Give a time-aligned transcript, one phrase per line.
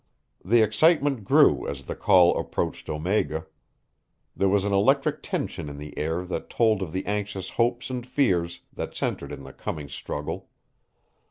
[0.43, 3.45] The excitement grew as the call approached Omega.
[4.35, 8.03] There was an electric tension in the air that told of the anxious hopes and
[8.03, 10.49] fears that centered in the coming struggle.